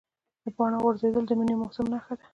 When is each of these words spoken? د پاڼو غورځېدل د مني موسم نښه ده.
د 0.43 0.45
پاڼو 0.57 0.77
غورځېدل 0.83 1.23
د 1.27 1.31
مني 1.39 1.55
موسم 1.61 1.85
نښه 1.93 2.13
ده. 2.19 2.25